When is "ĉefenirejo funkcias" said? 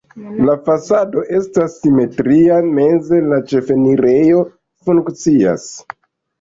3.53-5.71